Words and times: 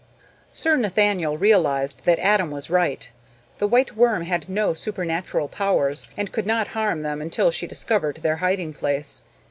Sir 0.51 0.77
Nathaniel 0.77 1.37
realised 1.37 2.05
that 2.05 2.17
Adam 2.17 2.49
was 2.49 2.71
right; 2.71 3.11
the 3.59 3.67
White 3.67 3.95
Worm 3.95 4.23
had 4.23 4.49
no 4.49 4.73
supernatural 4.73 5.47
powers 5.47 6.07
and 6.17 6.31
could 6.31 6.47
not 6.47 6.69
harm 6.69 7.03
them 7.03 7.21
until 7.21 7.51
she 7.51 7.67
discovered 7.67 8.15
their 8.23 8.37
hiding 8.37 8.73
place. 8.73 9.21